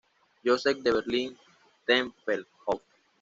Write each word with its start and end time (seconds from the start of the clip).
Joseph 0.43 0.79
de 0.81 0.93
Berlín-Tempelhof. 0.93 2.81